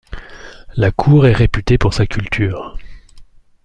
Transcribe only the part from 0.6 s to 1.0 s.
La